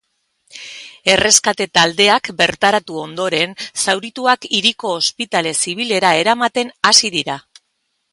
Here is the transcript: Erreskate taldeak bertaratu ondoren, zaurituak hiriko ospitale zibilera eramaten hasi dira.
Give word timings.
Erreskate 1.15 1.65
taldeak 1.79 2.29
bertaratu 2.39 2.97
ondoren, 3.01 3.53
zaurituak 3.83 4.47
hiriko 4.59 4.95
ospitale 5.01 5.53
zibilera 5.67 6.15
eramaten 6.23 6.73
hasi 6.91 7.13
dira. 7.19 7.37